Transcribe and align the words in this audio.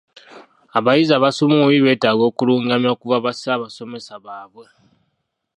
Abayizi 0.77 1.13
abasoma 1.15 1.53
obubi 1.57 1.79
beetaaga 1.85 2.23
okulungamya 2.29 2.89
okuva 2.95 3.23
bassaabasomesa 3.25 4.13
baabwe. 4.25 4.65